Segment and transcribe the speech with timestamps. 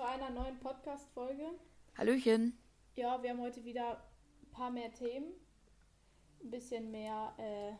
[0.00, 1.44] zu einer neuen Podcast-Folge.
[1.98, 2.56] Hallöchen.
[2.96, 4.02] Ja, wir haben heute wieder
[4.42, 5.26] ein paar mehr Themen.
[6.42, 7.72] Ein bisschen mehr äh,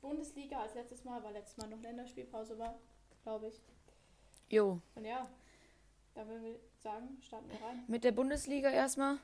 [0.00, 2.78] Bundesliga als letztes Mal, weil letztes Mal noch Länderspielpause war,
[3.22, 3.60] glaube ich.
[4.48, 4.80] Jo.
[4.94, 5.28] Und ja,
[6.14, 7.84] da würden wir sagen, starten wir rein.
[7.86, 9.18] Mit der Bundesliga erstmal.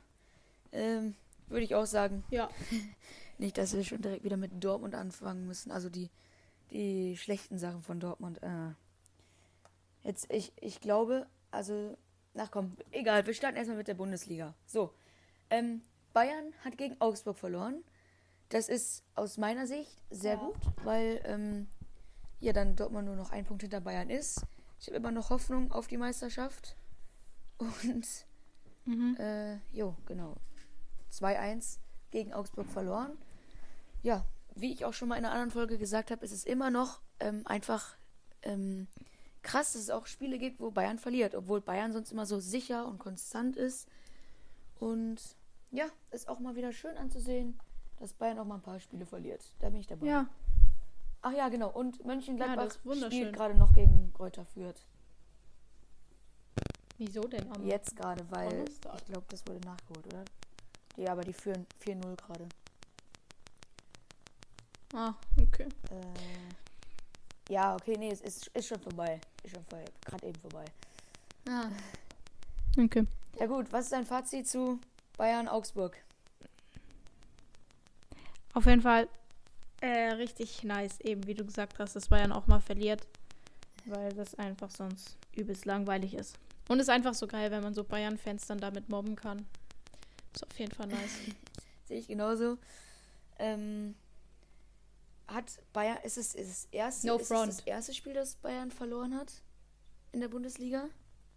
[0.72, 1.14] Ähm,
[1.46, 2.24] Würde ich auch sagen.
[2.28, 2.50] Ja.
[3.38, 5.70] Nicht, dass wir schon direkt wieder mit Dortmund anfangen müssen.
[5.70, 6.10] Also die,
[6.72, 8.42] die schlechten Sachen von Dortmund.
[8.42, 8.72] Äh.
[10.04, 11.96] Jetzt, ich, ich glaube, also,
[12.36, 14.54] ach komm, egal, wir starten erstmal mit der Bundesliga.
[14.66, 14.92] So.
[15.50, 15.82] Ähm,
[16.12, 17.84] Bayern hat gegen Augsburg verloren.
[18.48, 20.38] Das ist aus meiner Sicht sehr Ja.
[20.40, 21.68] gut, weil ähm,
[22.40, 24.42] ja dann Dortmund nur noch ein Punkt hinter Bayern ist.
[24.80, 26.76] Ich habe immer noch Hoffnung auf die Meisterschaft.
[27.58, 28.06] Und
[28.84, 29.16] Mhm.
[29.18, 30.36] äh, jo, genau.
[31.12, 31.78] 2-1
[32.12, 33.18] gegen Augsburg verloren.
[34.02, 36.70] Ja, wie ich auch schon mal in einer anderen Folge gesagt habe, ist es immer
[36.70, 37.96] noch ähm, einfach
[38.42, 38.86] ähm,
[39.46, 42.86] krass, dass es auch Spiele gibt, wo Bayern verliert, obwohl Bayern sonst immer so sicher
[42.86, 43.88] und konstant ist.
[44.78, 45.36] Und
[45.70, 47.58] ja, ist auch mal wieder schön anzusehen,
[47.98, 49.52] dass Bayern auch mal ein paar Spiele verliert.
[49.60, 50.06] Da bin ich dabei.
[50.06, 50.26] Ja,
[51.22, 51.70] Ach ja, genau.
[51.70, 53.10] Und Ja, Mönchengladbach wunderschön.
[53.20, 54.86] spielt gerade noch gegen Kräuter Fürth.
[56.98, 57.50] wieso denn?
[57.52, 58.94] Am Jetzt gerade, weil Donnerstag.
[59.00, 60.24] ich glaube, das wurde nachgeholt, oder?
[60.96, 62.48] Ja, aber die führen 4-0 gerade.
[64.94, 65.68] Ah, okay.
[65.90, 69.20] Äh, ja, okay, nee, es ist, ist schon vorbei.
[69.46, 69.84] Schon vorbei.
[70.04, 70.64] Gerade eben vorbei.
[71.48, 71.68] Ah.
[72.78, 73.06] Okay.
[73.38, 74.80] Ja gut, was ist dein Fazit zu
[75.16, 75.96] Bayern Augsburg?
[78.52, 79.08] Auf jeden Fall
[79.80, 83.06] äh, richtig nice, eben wie du gesagt hast, dass Bayern auch mal verliert.
[83.84, 86.38] Weil das einfach sonst übelst langweilig ist.
[86.68, 89.46] Und ist einfach so geil, wenn man so Bayern-Fans dann damit mobben kann.
[90.34, 91.20] Ist auf jeden Fall nice.
[91.84, 92.58] Sehe ich genauso.
[93.38, 93.94] Ähm,
[95.28, 97.50] hat Bayern, ist es, ist es erste, No ist front.
[97.50, 99.32] es das erste Spiel, das Bayern verloren hat
[100.12, 100.88] in der Bundesliga?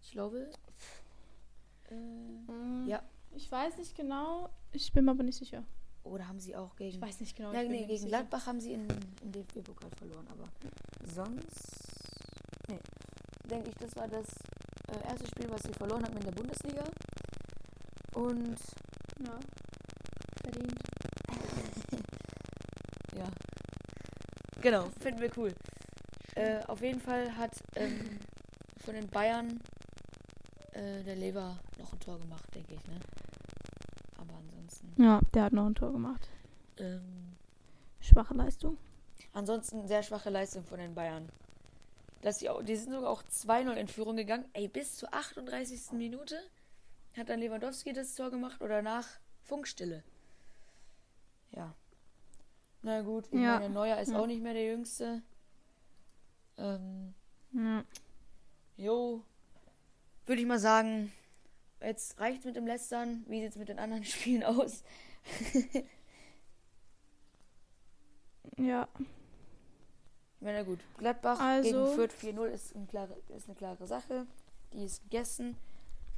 [0.02, 0.50] Ich glaube.
[1.90, 3.02] Äh, Mm, Ja.
[3.32, 4.48] Ich weiß nicht genau.
[4.72, 5.64] Ich bin mir aber nicht sicher.
[6.04, 6.96] oder haben sie auch gegen.
[6.96, 7.50] Ich weiß nicht genau.
[7.52, 8.08] bin nee, gegen sicher.
[8.08, 8.88] Gladbach haben sie in,
[9.22, 10.48] in DFB-Pokal verloren, aber
[11.14, 11.50] sonst.
[12.68, 12.78] Nee.
[13.44, 14.26] Denke ich, das war das
[14.88, 16.84] äh, erste Spiel, was sie verloren haben in der Bundesliga.
[18.14, 18.56] Und
[19.24, 19.38] Ja.
[20.42, 20.74] Verdient.
[23.16, 23.26] ja.
[24.60, 25.54] Genau, finden wir cool.
[26.34, 28.18] Äh, auf jeden Fall hat ähm,
[28.84, 29.60] von den Bayern
[30.72, 33.00] äh, der Lever noch ein Tor gemacht, denke ich, ne?
[34.18, 35.02] Aber ansonsten.
[35.02, 36.28] Ja, der hat noch ein Tor gemacht.
[36.78, 37.36] Ähm,
[38.00, 38.78] Schwache Leistung.
[39.32, 41.28] Ansonsten sehr schwache Leistung von den Bayern.
[42.22, 44.44] Dass die, auch, die sind sogar auch 2-0 in Führung gegangen.
[44.52, 45.92] Ey, bis zur 38.
[45.92, 46.38] Minute
[47.16, 49.06] hat dann Lewandowski das Tor gemacht oder nach
[49.42, 50.02] Funkstille.
[51.52, 51.74] Ja.
[52.82, 53.58] Na gut, ich Ja.
[53.60, 54.18] meine, Neuer ist Ja.
[54.18, 55.22] auch nicht mehr der Jüngste.
[56.56, 57.14] Ähm,
[57.52, 57.84] Ja.
[58.76, 59.22] jo.
[60.26, 61.12] Würde ich mal sagen,
[61.80, 63.24] jetzt reicht mit dem Lästern.
[63.26, 64.04] Wie sieht es mit den anderen
[64.34, 64.82] Spielen aus?
[68.56, 68.88] Ja.
[68.96, 70.78] Ich meine, gut.
[70.98, 74.26] Gladbach Also- gegen Fürth 4-0 ist, ein klare, ist eine klare Sache.
[74.72, 75.56] Die ist gegessen.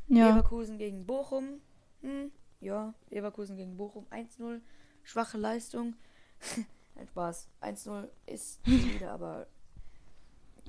[0.08, 0.28] Ja.
[0.28, 1.60] Leverkusen gegen Bochum.
[2.02, 2.30] Hm,
[2.60, 4.60] ja, Leverkusen gegen Bochum 1-0.
[5.02, 5.94] Schwache Leistung.
[6.94, 7.48] Nein, Spaß.
[7.62, 9.46] 1-0 ist wieder, aber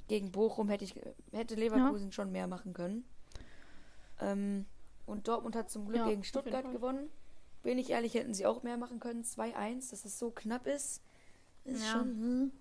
[0.08, 0.96] gegen Bochum hätte ich
[1.32, 3.06] hätte Leverkusen schon mehr machen können.
[4.20, 4.66] Ähm,
[5.06, 7.10] und Dortmund hat zum Glück Ja, gegen Stuttgart gewonnen.
[7.62, 9.24] Bin ich ehrlich, hätten sie auch mehr machen können.
[9.24, 11.02] 2-1, dass es so knapp ist.
[11.64, 11.92] Ist Ja.
[11.94, 12.08] schon.
[12.10, 12.52] Hm.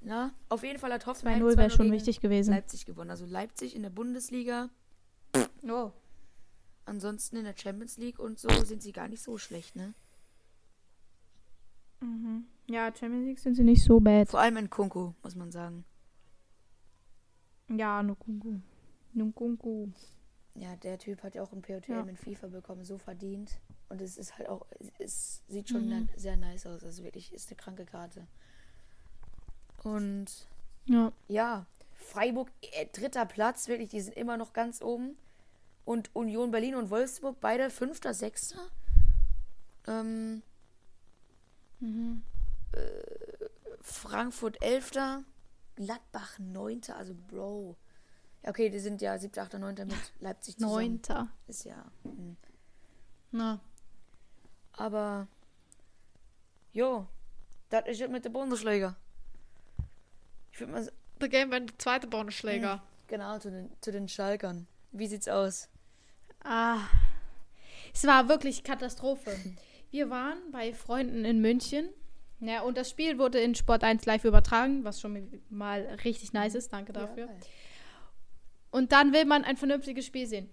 [0.00, 2.52] Na, auf jeden Fall hat Hoffenheim 2-0 wäre 2-0 schon wichtig gewesen.
[2.52, 3.10] Leipzig gewonnen.
[3.10, 4.70] Also Leipzig in der Bundesliga.
[5.68, 5.90] Oh.
[6.84, 9.92] Ansonsten in der Champions League und so sind sie gar nicht so schlecht, ne?
[12.00, 12.44] Mhm.
[12.68, 14.28] Ja, Champions League sind sie nicht so bad.
[14.28, 15.84] Vor allem in Kunku, muss man sagen.
[17.68, 18.60] Ja, Nukunku.
[19.12, 19.88] Nukunku.
[20.54, 22.00] Ja, der Typ hat ja auch ein POTM Ja.
[22.02, 23.60] in FIFA bekommen, so verdient.
[23.88, 24.66] Und es ist halt auch,
[24.98, 26.08] es sieht schon Mhm.
[26.16, 26.82] sehr nice aus.
[26.84, 28.26] Also wirklich, ist eine kranke Karte.
[29.82, 30.46] Und
[30.86, 31.12] Ja.
[31.28, 35.16] ja, Freiburg, äh, dritter Platz, wirklich, die sind immer noch ganz oben.
[35.84, 38.60] Und Union Berlin und Wolfsburg, beide fünfter, sechster.
[39.86, 40.42] Ähm,
[41.80, 42.22] Mhm.
[43.82, 44.92] Frankfurt 11.
[45.76, 46.80] Gladbach 9.
[46.96, 47.76] Also, Bro.
[48.42, 49.74] Ja, okay, die sind ja 7., 8., 9.
[49.86, 50.72] mit Leipzig zusammen.
[50.74, 51.28] Neunter.
[51.46, 51.84] Ist ja.
[52.04, 52.36] Hm.
[53.30, 53.60] Na.
[54.72, 55.26] Aber.
[56.72, 57.06] Jo.
[57.70, 58.96] Das ist es mit der Bundesliga.
[60.52, 60.80] Ich würde mal.
[60.82, 62.82] s- Da gehen wir in die zweite Bundesliga.
[63.08, 64.66] Genau, zu den, zu den Schalkern.
[64.92, 65.68] Wie sieht's aus?
[66.44, 66.78] Ah.
[67.92, 69.30] Es war wirklich Katastrophe.
[69.90, 71.88] Wir waren bei Freunden in München.
[72.40, 76.54] Ja, und das Spiel wurde in Sport 1 live übertragen, was schon mal richtig nice
[76.54, 76.72] ist.
[76.72, 77.26] Danke dafür.
[77.26, 77.32] Ja.
[78.70, 80.48] Und dann will man ein vernünftiges Spiel sehen.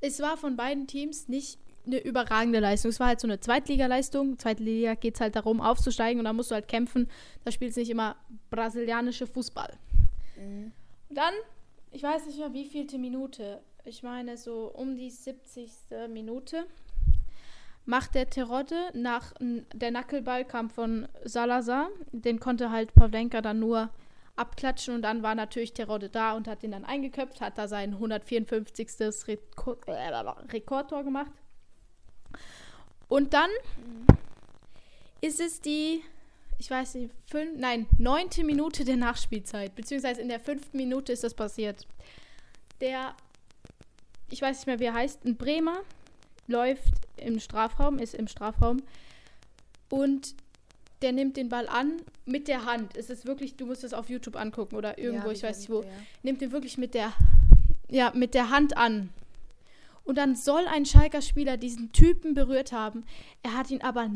[0.00, 2.90] Es war von beiden Teams nicht eine überragende Leistung.
[2.90, 4.38] Es war halt so eine Zweitligaleistung.
[4.38, 7.08] Zweitliga geht es halt darum, aufzusteigen und da musst du halt kämpfen.
[7.44, 8.16] Da spielt es nicht immer
[8.50, 9.78] brasilianische Fußball.
[10.36, 10.72] Mhm.
[11.08, 11.34] Und dann,
[11.92, 13.62] ich weiß nicht mehr, wie vielte Minute.
[13.84, 15.70] Ich meine, so um die 70.
[16.08, 16.66] Minute
[17.86, 21.88] macht der Terodde nach der Nackelball kam von Salazar.
[22.12, 23.90] Den konnte halt Pavlenka dann nur
[24.36, 27.94] abklatschen und dann war natürlich Terodde da und hat ihn dann eingeköpft, hat da sein
[27.94, 29.28] 154.
[29.28, 30.08] Rekord, äh,
[30.52, 31.30] Rekordtor gemacht.
[33.08, 33.50] Und dann
[35.20, 36.02] ist es die,
[36.58, 41.22] ich weiß nicht, fünf, nein, neunte Minute der Nachspielzeit, beziehungsweise in der fünften Minute ist
[41.22, 41.86] das passiert.
[42.80, 43.14] Der,
[44.30, 45.78] ich weiß nicht mehr, wie er heißt, ein Bremer
[46.48, 48.82] läuft im Strafraum, ist im Strafraum
[49.90, 50.34] und
[51.02, 52.96] der nimmt den Ball an mit der Hand.
[52.96, 55.70] Es ist wirklich, du musst es auf YouTube angucken oder irgendwo, ja, ich weiß nicht
[55.70, 55.82] wo.
[55.82, 55.88] Ja.
[56.22, 57.12] Nimmt den wirklich mit der,
[57.90, 59.10] ja, mit der Hand an.
[60.04, 63.04] Und dann soll ein Schalker Spieler diesen Typen berührt haben.
[63.42, 64.10] Er hat ihn aber,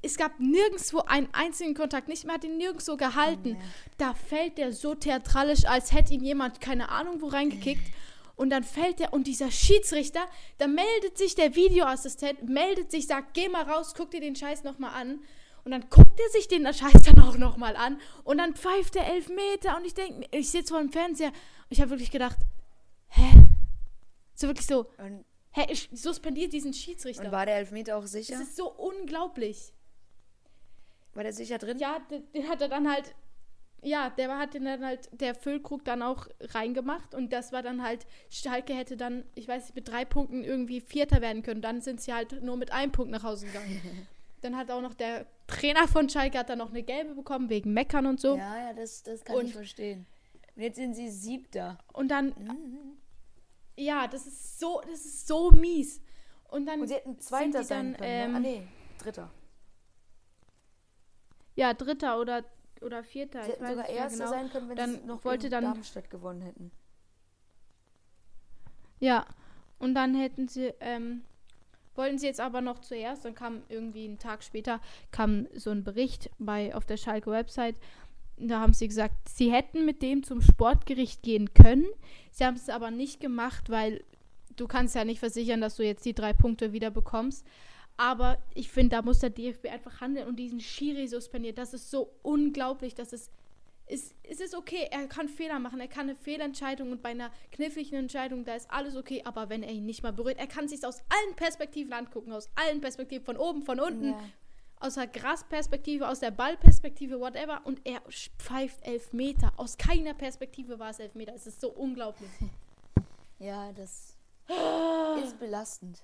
[0.00, 3.56] es gab nirgendwo einen einzigen Kontakt, nicht mehr hat ihn nirgendwo gehalten.
[3.58, 3.64] Oh,
[3.98, 7.92] da fällt der so theatralisch, als hätte ihn jemand, keine Ahnung, wo reingekickt.
[8.36, 10.26] Und dann fällt der, und dieser Schiedsrichter,
[10.58, 14.64] da meldet sich der Videoassistent, meldet sich, sagt, geh mal raus, guck dir den Scheiß
[14.64, 15.20] nochmal an.
[15.64, 18.00] Und dann guckt er sich den Scheiß dann auch nochmal an.
[18.24, 19.76] Und dann pfeift er elf Meter.
[19.76, 21.28] Und ich denke, ich sitze vor dem Fernseher.
[21.28, 22.36] Und ich habe wirklich gedacht,
[23.08, 23.46] hä?
[24.34, 24.90] So wirklich so.
[24.98, 25.24] Und
[25.56, 27.26] Hä, ich suspendiert diesen Schiedsrichter.
[27.26, 28.36] Und war der Elfmeter auch sicher?
[28.36, 29.72] Das ist so unglaublich.
[31.12, 31.78] War der sicher drin?
[31.78, 33.14] Ja, den, den hat er dann halt.
[33.84, 37.82] Ja, der hat den dann halt, der Füllkrug dann auch reingemacht und das war dann
[37.82, 41.60] halt, Schalke hätte dann, ich weiß nicht, mit drei Punkten irgendwie Vierter werden können.
[41.60, 44.08] Dann sind sie halt nur mit einem Punkt nach Hause gegangen.
[44.40, 47.72] dann hat auch noch der Trainer von Schalke hat dann noch eine gelbe bekommen, wegen
[47.72, 48.36] Meckern und so.
[48.36, 50.06] Ja, ja, das, das kann und, ich verstehen.
[50.56, 51.78] Und jetzt sind sie siebter.
[51.92, 52.96] Und dann, mhm.
[53.76, 56.00] Ja, das ist so, das ist so mies.
[56.48, 56.80] Und dann.
[56.80, 58.00] Und sie hätten Zweiter sein können.
[58.00, 58.24] Ne?
[58.24, 58.62] Ähm, ah, nee,
[58.98, 59.30] Dritter.
[61.56, 62.44] Ja, Dritter oder,
[62.84, 63.42] oder Vierter.
[63.44, 64.30] Sie hätten sogar Erster genau.
[64.30, 66.70] sein können, wenn dann sie noch wollte dann Darmstadt gewonnen hätten.
[69.00, 69.26] Ja,
[69.78, 71.22] und dann hätten sie, ähm,
[71.94, 75.84] wollten sie jetzt aber noch zuerst, dann kam irgendwie einen Tag später, kam so ein
[75.84, 77.76] Bericht bei auf der Schalke Website,
[78.36, 81.86] da haben sie gesagt, sie hätten mit dem zum Sportgericht gehen können.
[82.30, 84.02] Sie haben es aber nicht gemacht, weil
[84.56, 87.46] du kannst ja nicht versichern, dass du jetzt die drei Punkte wieder bekommst.
[87.96, 91.54] Aber ich finde, da muss der DFB einfach handeln und diesen Schiri suspendieren.
[91.54, 93.30] Das ist so unglaublich, dass es
[93.86, 97.30] ist, es ist okay, er kann Fehler machen, er kann eine Fehlentscheidung und bei einer
[97.52, 100.68] kniffligen Entscheidung, da ist alles okay, aber wenn er ihn nicht mal berührt, er kann
[100.68, 104.20] sich aus allen Perspektiven angucken, aus allen Perspektiven, von oben, von unten, ja
[104.84, 107.62] aus der Grasperspektive, aus der Ballperspektive, whatever.
[107.64, 108.02] Und er
[108.38, 109.52] pfeift elf Meter.
[109.56, 111.34] Aus keiner Perspektive war es elf Meter.
[111.34, 112.30] Es ist so unglaublich.
[113.40, 114.16] Ja, das
[115.24, 116.02] ist belastend.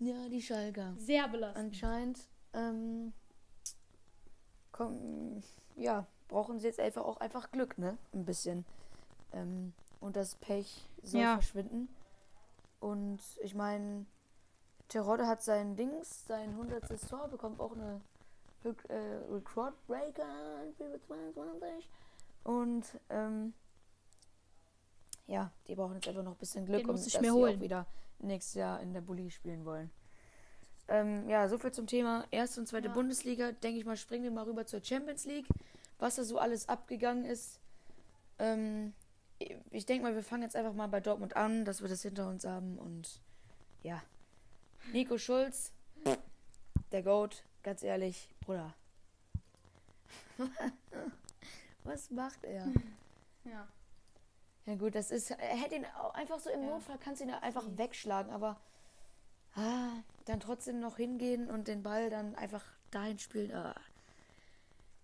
[0.00, 0.94] Ja, die Schalker.
[0.96, 1.66] Sehr belastend.
[1.66, 2.20] Anscheinend,
[2.54, 3.12] ähm,
[4.72, 5.42] komm,
[5.76, 7.98] ja, brauchen sie jetzt einfach auch einfach Glück, ne?
[8.14, 8.64] Ein bisschen.
[9.32, 11.34] Ähm, und das Pech soll ja.
[11.34, 11.94] verschwinden.
[12.80, 14.06] Und ich meine,
[14.88, 17.08] Terodde hat sein Dings, sein 100.
[17.08, 18.00] Tor, bekommt auch eine
[18.64, 18.94] äh,
[19.30, 20.64] Record Breaker
[21.06, 21.88] 22.
[22.44, 23.52] Und ähm,
[25.30, 27.58] ja, die brauchen jetzt einfach noch ein bisschen Glück, um dass sie holen.
[27.58, 27.86] auch wieder
[28.18, 29.90] nächstes Jahr in der Bulli spielen wollen.
[30.88, 32.94] Ähm, ja, soviel zum Thema erste und zweite ja.
[32.94, 33.52] Bundesliga.
[33.52, 35.46] Denke ich mal, springen wir mal rüber zur Champions League.
[35.98, 37.60] Was da so alles abgegangen ist.
[38.40, 38.92] Ähm,
[39.70, 42.28] ich denke mal, wir fangen jetzt einfach mal bei Dortmund an, dass wir das hinter
[42.28, 43.20] uns haben und
[43.82, 44.02] ja,
[44.92, 45.72] Nico Schulz,
[46.92, 48.74] der Goat, ganz ehrlich, Bruder.
[51.84, 52.66] Was macht er?
[53.44, 53.68] Ja.
[54.66, 56.70] Ja gut, das ist, er hätte ihn auch einfach so im ja.
[56.70, 57.78] Notfall, kannst du ihn einfach mhm.
[57.78, 58.60] wegschlagen, aber
[59.54, 59.90] ah,
[60.26, 63.52] dann trotzdem noch hingehen und den Ball dann einfach dahin spielen.
[63.52, 63.74] Ah.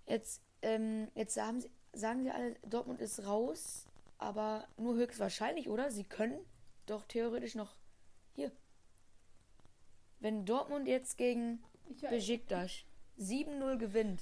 [0.06, 3.86] Jetzt, ähm, jetzt sagen sie, sagen sie alle, Dortmund ist raus,
[4.18, 5.90] aber nur höchstwahrscheinlich, oder?
[5.90, 6.38] Sie können
[6.86, 7.75] doch theoretisch noch
[8.34, 8.52] hier
[10.20, 11.62] wenn Dortmund jetzt gegen
[12.10, 12.84] Besiktas
[13.18, 14.20] 7-0 gewinnt,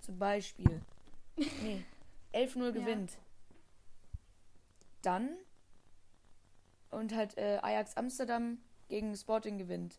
[0.00, 0.80] zum Beispiel,
[1.36, 1.84] nee,
[2.32, 3.18] 11-0 gewinnt, ja.
[5.06, 5.36] Dann
[6.90, 8.58] und halt äh, Ajax Amsterdam
[8.88, 9.98] gegen Sporting gewinnt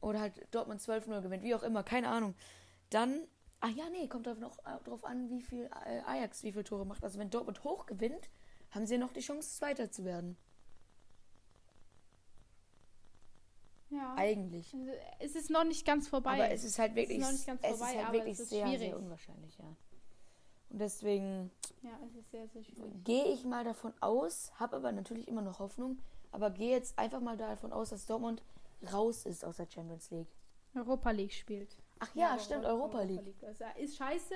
[0.00, 2.34] oder halt Dortmund 12-0 gewinnt, wie auch immer, keine Ahnung,
[2.90, 3.26] dann,
[3.60, 6.84] ah ja, nee, kommt noch äh, drauf an, wie viel äh, Ajax wie viele Tore
[6.84, 7.02] macht.
[7.04, 8.28] Also wenn Dortmund hoch gewinnt,
[8.70, 10.36] haben sie ja noch die Chance, Zweiter zu werden.
[13.90, 14.14] Ja.
[14.16, 14.74] Eigentlich.
[14.74, 16.32] Also, es ist noch nicht ganz vorbei.
[16.32, 19.76] Aber es ist halt wirklich, es ist, vorbei, es halt wirklich sehr, sehr unwahrscheinlich, ja.
[20.72, 21.50] Und deswegen
[21.82, 23.04] Ja, es ist sehr, sehr schwierig.
[23.04, 25.98] gehe ich mal davon aus, habe aber natürlich immer noch Hoffnung,
[26.30, 28.42] aber gehe jetzt einfach mal davon aus, dass Dortmund
[28.92, 30.28] raus ist aus der Champions League.
[30.74, 31.76] Europa League spielt.
[31.98, 33.34] Ach ja, aber stimmt, Eu- Europa League.
[33.40, 34.34] Das ist scheiße.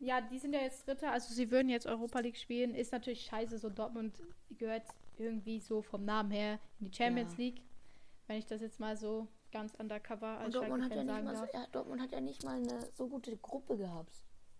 [0.00, 2.74] Ja, die sind ja jetzt Dritter, also sie würden jetzt Europa League spielen.
[2.74, 4.82] Ist natürlich scheiße, so Dortmund gehört
[5.16, 7.38] irgendwie so vom Namen her in die Champions Ja.
[7.38, 7.62] League.
[8.26, 11.36] Wenn ich das jetzt mal so ganz undercover Und als Dortmund hat, ja nicht mal
[11.36, 14.12] so, ja, Dortmund hat ja nicht mal eine so gute Gruppe gehabt.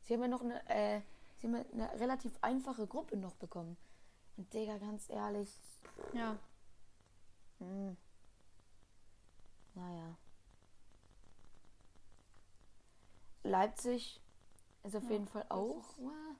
[0.09, 1.03] Sie haben ja noch eine, äh,
[1.37, 3.77] sie haben ja eine relativ einfache Gruppe noch bekommen.
[4.38, 5.61] Und Digga, ganz ehrlich,
[6.15, 6.35] Ja,
[7.59, 7.95] hm.
[9.75, 10.17] naja.
[13.43, 14.19] Leipzig
[14.83, 15.85] ist auf Ja, jeden Fall auch.
[15.99, 16.37] ja,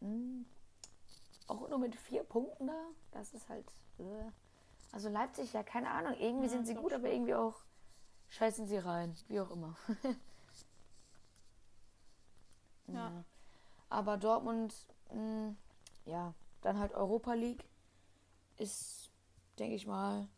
[0.00, 0.46] hm,
[1.48, 2.86] auch nur mit vier Punkten da.
[3.10, 3.66] Das ist halt.
[3.98, 4.30] Äh.
[4.92, 6.14] Also Leipzig, ja, keine Ahnung.
[6.18, 7.12] Irgendwie Ja, sind sie gut, aber schon.
[7.12, 7.56] irgendwie auch
[8.30, 9.14] scheißen sie rein.
[9.28, 9.76] Wie auch immer.
[12.88, 13.24] Ja.
[13.92, 14.74] Aber Dortmund,
[15.12, 15.54] mh,
[16.06, 16.32] ja,
[16.62, 17.64] dann halt Europa League
[18.56, 19.10] ist,
[19.58, 20.28] denke ich mal,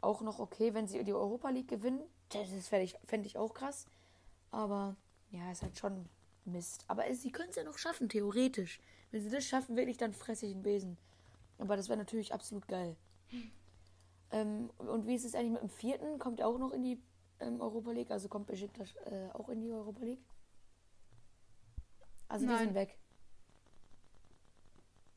[0.00, 2.00] auch noch okay, wenn sie die Europa League gewinnen.
[2.28, 3.86] Das fände ich, fänd ich auch krass.
[4.52, 4.94] Aber
[5.32, 6.08] ja, ist halt schon
[6.44, 6.84] Mist.
[6.86, 8.80] Aber es- sie können es ja noch schaffen, theoretisch.
[9.10, 10.96] Wenn sie das schaffen, wirklich, dann fresse ich einen Besen.
[11.58, 12.94] Aber das wäre natürlich absolut geil.
[14.30, 16.18] Ähm, und wie ist es eigentlich mit dem vierten?
[16.20, 17.00] Kommt er auch noch in die
[17.40, 18.10] ähm, Europa League?
[18.12, 20.22] Also kommt Besiktas äh, auch in die Europa League?
[22.28, 22.64] Also die Nein.
[22.66, 22.98] sind weg.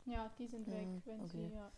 [0.06, 1.50] ja, die sind weg, wenn okay.
[1.50, 1.72] sie, ja.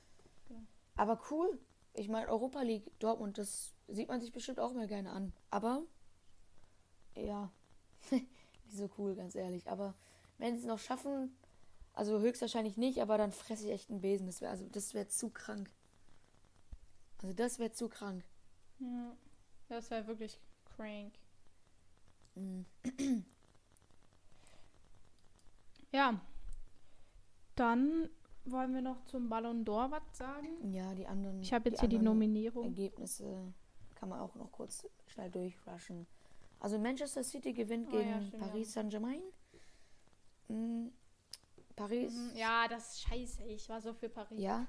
[0.95, 1.59] Aber cool.
[1.93, 5.33] Ich meine, Europa League, Dortmund, das sieht man sich bestimmt auch mal gerne an.
[5.49, 5.83] Aber,
[7.15, 7.51] ja,
[8.11, 8.27] nicht
[8.69, 9.69] so cool, ganz ehrlich.
[9.69, 9.93] Aber
[10.37, 11.35] wenn sie es noch schaffen,
[11.93, 14.27] also höchstwahrscheinlich nicht, aber dann fresse ich echt einen Besen.
[14.27, 15.69] Das wäre also, das wäre zu krank.
[17.21, 18.23] Also das wäre zu krank.
[18.79, 19.15] ja.
[19.69, 21.13] Das wäre wirklich crank.
[25.91, 25.97] Mhm.
[25.97, 26.21] Ja.
[27.55, 28.09] Dann
[28.45, 30.71] wollen wir noch zum Ballon d'Or was sagen.
[30.73, 31.41] Ja, die anderen.
[31.41, 32.65] Ich habe jetzt hier die Nominierung.
[32.65, 33.53] Ergebnisse
[33.95, 36.07] kann man auch noch kurz schnell durchrushen.
[36.59, 39.21] Also Manchester City gewinnt Oh ja, gegen stimmt, Paris Saint-Germain.
[40.47, 40.87] Mm,
[41.75, 42.13] Paris.
[42.13, 43.43] Mhm, Ja, das ist scheiße.
[43.45, 44.39] Ich war so für Paris.
[44.39, 44.67] Ja,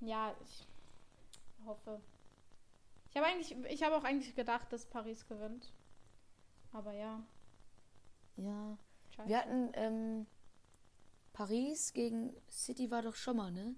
[0.00, 0.66] Ja, ich
[1.66, 2.00] hoffe.
[3.10, 5.72] Ich habe eigentlich, ich habe auch eigentlich gedacht, dass Paris gewinnt.
[6.72, 7.22] Aber ja,
[8.36, 8.76] ja.
[9.14, 9.28] Scheiße.
[9.28, 10.26] Wir hatten ähm,
[11.32, 13.74] Paris gegen City war doch schon mal, ne?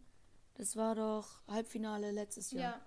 [0.55, 2.61] Das war doch Halbfinale letztes ja.
[2.61, 2.81] Jahr.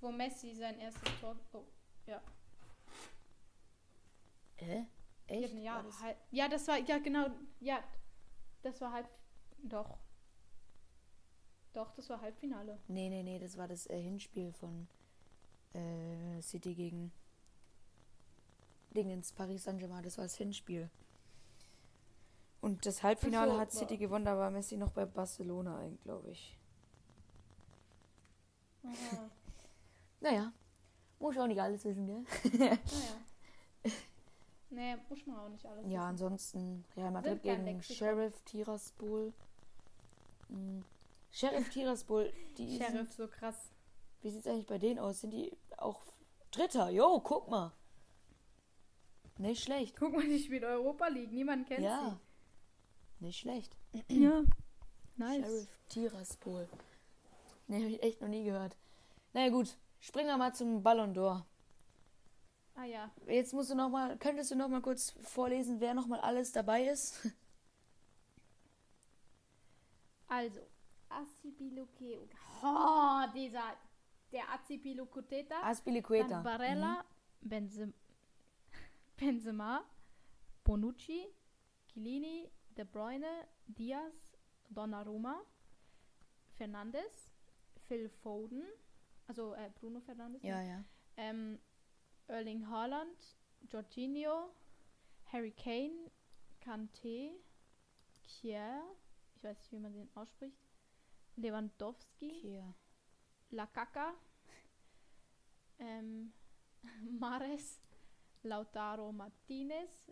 [0.00, 1.36] wo Messi sein erstes Tor.
[1.52, 1.64] Oh,
[2.06, 2.22] ja.
[4.56, 4.86] Hä?
[5.26, 5.54] Echt?
[5.54, 7.30] Ja, War das- halb, ja, das war, ja, genau.
[7.60, 7.82] Ja,
[8.62, 9.08] das war halb.
[9.62, 9.98] Doch.
[11.72, 12.78] Doch, das war Halbfinale.
[12.88, 14.88] Nee, nee, nee, das war das äh, Hinspiel von
[15.72, 17.12] äh, City gegen
[18.94, 20.02] Dingens, Paris Saint-Germain.
[20.02, 20.90] Das war das Hinspiel.
[22.60, 26.58] Und das Halbfinale hat City gewonnen, da war Messi noch bei Barcelona, eigentlich, glaube ich.
[28.84, 29.30] Aha.
[30.20, 30.52] Naja,
[31.18, 32.24] muss ich auch nicht alles wissen, gell?
[32.58, 32.78] naja.
[34.72, 35.84] Nee, muss man auch nicht alles.
[35.86, 36.00] Ja, wissen.
[36.00, 37.82] ansonsten Real Madrid gegen.
[37.82, 39.32] Sheriff Tiraspol.
[40.48, 40.84] Mhm.
[41.32, 43.72] Sheriff Tiraspol, die Sheriff, so krass.
[44.22, 45.22] Wie sieht's eigentlich bei denen aus?
[45.22, 46.00] Sind die auch
[46.52, 46.90] Dritter?
[46.90, 47.72] Jo, guck mal.
[49.38, 49.96] Nicht schlecht.
[49.96, 51.32] Guck mal, die spielt Europa League.
[51.32, 52.20] Niemand kennt ja.
[53.20, 53.76] Nicht schlecht.
[54.08, 54.42] Ja.
[55.16, 55.44] Nice.
[55.44, 56.68] Sheriff Tiraspol.
[57.66, 58.74] Ne, habe ich echt noch nie gehört.
[59.34, 59.76] Naja, gut.
[59.98, 61.44] Springen wir mal zum Ballon d'Or.
[62.74, 63.10] Ah ja.
[63.26, 66.52] Jetzt musst du noch mal, könntest du noch mal kurz vorlesen, wer noch mal alles
[66.52, 67.18] dabei ist?
[70.32, 70.60] Also,
[71.08, 72.28] Acipiluke.
[72.62, 73.76] Oh, dieser.
[74.30, 75.60] Der Acipilukuteta.
[75.64, 76.28] Aspilicueta.
[76.28, 77.04] Dann Barella,
[77.40, 77.92] Benzem
[79.16, 79.84] Benzema,
[80.62, 81.26] Bonucci,
[81.88, 85.42] Chiellini, De Bruyne, Diaz, Donnarumma,
[86.56, 87.30] Fernandes,
[87.88, 88.62] Phil Foden,
[89.26, 90.84] also äh, Bruno Fernandes, Ja, ja.
[91.16, 91.58] ähm,
[92.28, 93.36] Erling Haaland,
[93.68, 94.50] Jorginho,
[95.32, 96.10] Harry Kane,
[96.60, 97.32] Kanté,
[98.22, 98.82] Kier,
[99.34, 100.68] ich weiß nicht, wie man den ausspricht,
[101.36, 102.74] Lewandowski, Hier.
[103.50, 104.14] Lakaka,
[105.78, 106.32] ähm,
[107.18, 107.80] Mares,
[108.42, 110.10] Lautaro Martinez,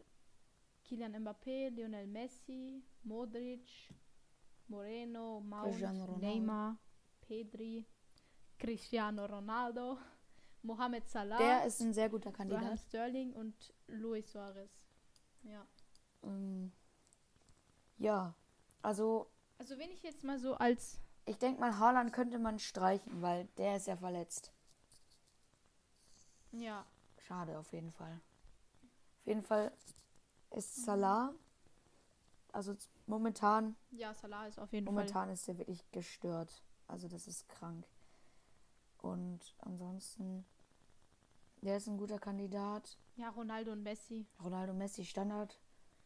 [0.88, 3.92] Kylian Mbappé, Lionel Messi, Modric,
[4.68, 6.20] Moreno, Mount.
[6.20, 6.76] Neymar,
[7.20, 7.84] Pedri,
[8.58, 9.98] Cristiano Ronaldo,
[10.62, 12.80] Mohamed Salah, Der ist ein sehr guter Raheem Kandidat.
[12.80, 14.70] Sterling und Luis Suarez.
[15.42, 15.66] Ja.
[16.22, 16.72] Ähm,
[17.98, 18.34] ja,
[18.82, 23.20] also Also wenn ich jetzt mal so als ich denke mal, Haaland könnte man streichen,
[23.20, 24.50] weil der ist ja verletzt.
[26.52, 26.86] ja,
[27.18, 28.18] Schade auf jeden Fall.
[29.20, 29.70] Auf jeden Fall
[30.50, 31.34] ist Salah.
[32.52, 32.74] Also
[33.06, 36.62] momentan, Ja, Salah ist auf jeden momentan ist er wirklich gestört.
[36.86, 37.86] Also das ist krank.
[38.98, 40.44] Und ansonsten,
[41.60, 42.88] der ist ein guter Kandidat.
[42.88, 43.24] Fall.
[43.24, 44.26] Ja, Ronaldo und Messi.
[44.42, 45.60] Ronaldo, Messi, Standard.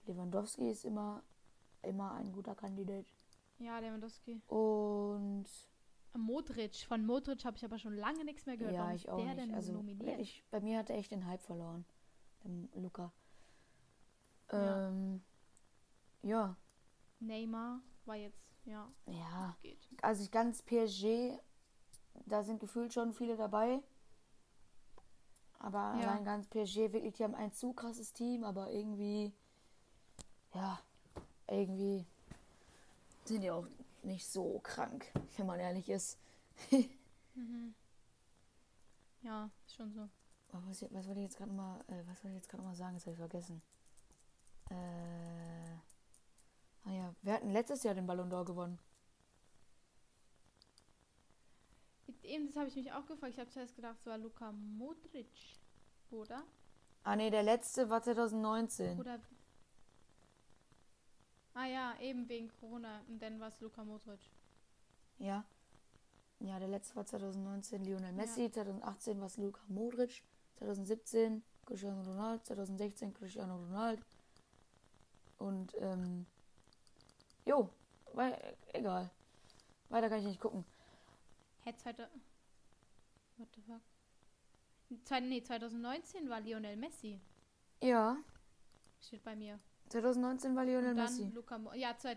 [0.06, 1.22] Lewandowski ist immer,
[1.82, 3.06] immer ein guter Kandidat.
[3.58, 4.40] Ja, Lewandowski.
[4.48, 5.46] Und
[6.14, 6.74] Modric.
[6.88, 8.74] Von Modric habe ich aber schon lange nichts mehr gehört.
[8.74, 9.38] ja, ich auch der nicht.
[9.38, 10.20] denn Also nominiert?
[10.20, 11.84] ich, bei mir hat er echt den Hype verloren.
[12.44, 13.12] Der Luca.
[14.52, 14.88] Ja.
[14.88, 15.22] Ähm,
[16.22, 16.56] ja.
[17.20, 19.56] Neymar war jetzt, ja, Ja.
[19.62, 19.88] geht.
[20.02, 21.38] Also ich ganz PSG,
[22.26, 23.80] da sind gefühlt schon viele dabei.
[25.58, 26.10] Aber Ja.
[26.10, 29.32] allein ganz PSG, wirklich, die haben ein zu krasses Team, aber irgendwie,
[30.54, 30.80] ja,
[31.46, 32.04] irgendwie
[33.24, 33.66] sind die auch
[34.02, 35.06] nicht so krank,
[35.36, 36.18] wenn man ehrlich ist.
[37.34, 37.74] Mhm.
[39.22, 40.02] Ja, schon so.
[40.52, 42.74] Oh, Was, was wollte ich jetzt gerade mal, äh, was wollte ich jetzt gerade mal
[42.74, 42.94] sagen?
[42.94, 43.62] Jetzt habe ich vergessen.
[44.72, 45.76] Äh,
[46.84, 48.78] ah ja, wir hatten letztes Jahr den Ballon d'Or gewonnen.
[52.22, 53.34] Eben, das habe ich mich auch gefragt.
[53.34, 55.28] Ich habe zuerst gedacht, es war Luka Modric.
[56.10, 56.42] Oder?
[57.04, 58.98] Ah nee, der letzte war 2019.
[58.98, 59.20] Oder.
[61.54, 63.00] Ah ja, eben wegen Corona.
[63.08, 64.20] Und dann war es Luka Modric.
[65.18, 65.44] Ja.
[66.40, 70.24] Ja, der letzte war 2019 Lionel Messi, 2018 war es Luka Modric,
[70.56, 74.02] 2017 Cristiano Ronaldo, 2016 Cristiano Ronaldo.
[75.42, 76.26] Und, ähm,
[77.44, 77.68] jo,
[78.12, 79.10] weil, egal.
[79.88, 80.64] Weiter kann ich nicht gucken.
[81.64, 82.08] Hä, zweite.
[83.36, 83.80] What the fuck?
[85.04, 87.20] Zwei, nee, 2019 war Lionel Messi.
[87.82, 88.16] Ja,
[89.00, 89.58] Steht bei mir.
[89.88, 91.24] 2019 war Lionel Und dann Messi.
[91.34, 92.16] Luka Mo Ja, zwei,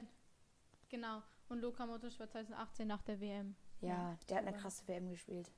[0.89, 1.23] genau.
[1.49, 3.55] Und Luka Modric war 2018 nach der WM.
[3.81, 5.51] Ja, Ja, der hat eine krasse WM gespielt.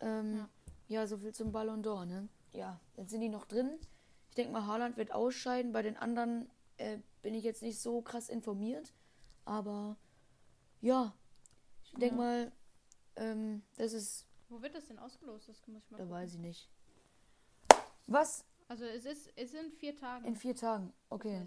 [0.00, 0.48] Ähm, Ja.
[0.88, 1.06] ja.
[1.06, 2.28] so viel zum Ballon d'Or, ne?
[2.52, 3.78] Ja, jetzt sind die noch drin.
[4.34, 5.70] Ich denke mal, Haaland wird ausscheiden.
[5.72, 8.92] Bei den anderen äh, bin ich jetzt nicht so krass informiert.
[9.44, 9.96] Aber
[10.80, 11.14] ja,
[11.84, 12.20] ich denke Ja.
[12.20, 12.52] mal,
[13.14, 15.48] ähm, das ist, Wo wird das denn ausgelost?
[15.48, 16.16] Das muss ich mal da gucken.
[16.18, 16.68] weiß ich nicht.
[18.08, 18.44] Was?
[18.66, 20.26] Also es ist, es sind vier Tage.
[20.26, 20.92] In vier Tagen.
[21.10, 21.46] Okay.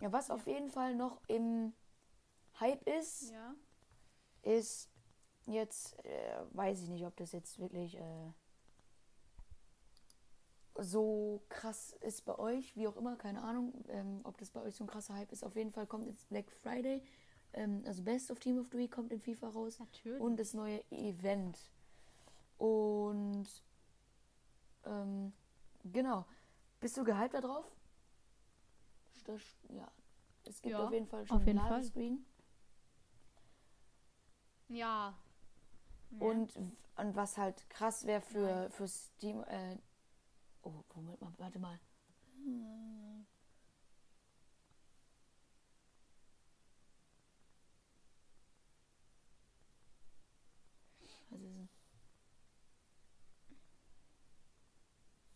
[0.00, 1.72] Ja, was auf jeden Fall noch im
[2.60, 3.52] Hype ist, Ja.
[4.42, 4.90] ist
[5.46, 8.30] jetzt, äh, weiß ich nicht, ob das jetzt wirklich äh,
[10.76, 14.74] so krass ist bei euch, wie auch immer, keine Ahnung, ähm, ob das bei euch
[14.74, 15.44] so ein krasser Hype ist.
[15.44, 17.02] Auf jeden Fall kommt jetzt Black Friday,
[17.52, 20.20] ähm, also Best of Team of the Week kommt in FIFA raus Natürlich.
[20.20, 21.58] und das neue Event.
[22.58, 23.46] Und
[24.84, 25.32] ähm,
[25.84, 26.26] genau,
[26.80, 27.64] bist du gehypt da drauf?
[29.24, 29.90] Das, ja,
[30.44, 31.78] es gibt Ja, auf jeden Fall schon auf jeden einen Fall.
[31.78, 32.26] Ladescreen.
[34.68, 35.16] ja.
[36.20, 36.54] Und,
[36.96, 39.42] und was halt krass wäre für, für Steam.
[39.44, 39.78] Äh,
[40.64, 41.78] oh, Moment mal, warte mal.
[51.00, 51.68] Was ist denn?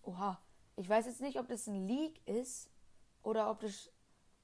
[0.02, 0.40] Oha.
[0.76, 2.70] Ich weiß jetzt nicht, ob das ein Leak ist
[3.22, 3.90] oder ob das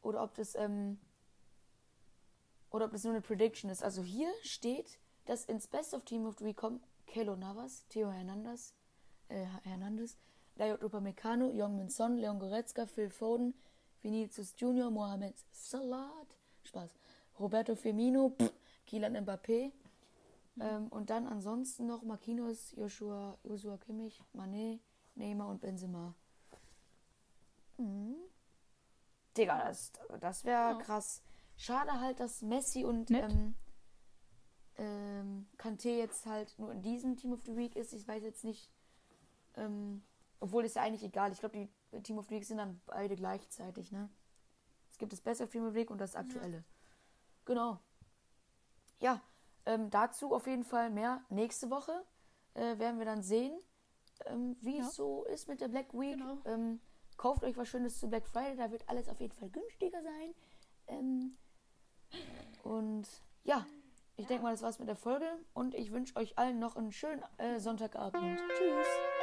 [0.02, 0.98] oder ob das ähm,
[2.70, 3.84] oder ob das nur eine Prediction ist.
[3.84, 8.10] Also hier steht, dass ins Best of Team of the Week kommen Kelo Navas, Theo
[8.10, 8.74] Hernandez,
[9.28, 10.18] äh, Hernandez,
[10.56, 13.54] Dayot Upamecano, Youngmin Son, Leon Goretzka, Phil Foden,
[14.02, 16.12] Vinicius Junior, Mohamed Salah,
[16.64, 16.90] Spaß,
[17.38, 18.52] Roberto Firmino, pff,
[18.86, 19.72] Kylian Mbappé.
[20.60, 24.78] Ähm, und dann ansonsten noch Marquinhos, Joshua, Joshua Kimmich, Mané,
[25.16, 26.14] Neymar und Benzema.
[27.78, 28.14] Mhm.
[29.36, 30.74] Digga, das, das wäre Ja.
[30.78, 31.22] krass.
[31.56, 33.54] Schade halt, dass Messi und ähm,
[34.76, 37.92] ähm, Kanté jetzt halt nur in diesem Team of the Week ist.
[37.92, 38.70] Ich weiß jetzt nicht,
[39.56, 40.02] ähm,
[40.44, 41.32] obwohl ist ja eigentlich egal.
[41.32, 44.10] Ich glaube, die Team of the Week sind dann beide gleichzeitig, ne?
[44.90, 46.64] Es gibt das of Team of the Week und das aktuelle.
[47.46, 47.80] Genau.
[49.00, 49.22] Ja,
[49.64, 52.04] ähm, dazu auf jeden Fall mehr nächste Woche.
[52.52, 53.58] Äh, werden wir dann sehen,
[54.26, 54.84] ähm, wie Ja.
[54.84, 56.18] es so ist mit der Black Week.
[56.18, 56.36] Genau.
[56.44, 56.82] Ähm,
[57.16, 60.34] kauft euch was Schönes zu Black Friday, da wird alles auf jeden Fall günstiger sein.
[60.88, 61.38] Ähm,
[62.62, 63.08] und
[63.44, 63.66] ja,
[64.16, 66.92] ich denke mal, das war's mit der Folge und ich wünsche euch allen noch einen
[66.92, 68.38] schönen äh, Sonntagabend.
[68.58, 69.13] Tschüss.